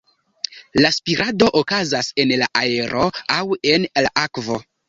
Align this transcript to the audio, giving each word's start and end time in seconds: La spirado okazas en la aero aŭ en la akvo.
La 0.79 0.89
spirado 0.95 1.49
okazas 1.61 2.11
en 2.25 2.35
la 2.45 2.49
aero 2.65 3.07
aŭ 3.37 3.41
en 3.75 3.89
la 4.09 4.17
akvo. 4.27 4.63